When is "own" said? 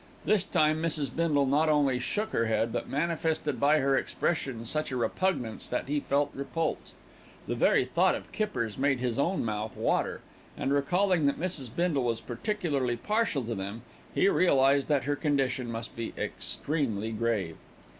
9.19-9.45